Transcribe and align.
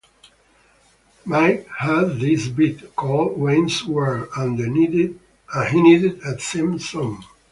"Mike 1.25 1.67
had 1.77 2.19
this 2.19 2.47
bit, 2.47 2.95
called 2.95 3.37
"Wayne's 3.39 3.85
World", 3.85 4.29
and 4.35 4.57
he 4.57 5.79
needed 5.83 6.19
a 6.25 6.33
theme 6.37 6.79
song. 6.79 7.23